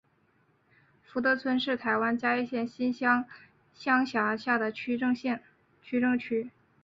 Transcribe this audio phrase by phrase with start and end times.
[1.03, 3.25] 福德村是台湾嘉义县新港
[3.75, 5.13] 乡辖下的行政
[6.17, 6.49] 区。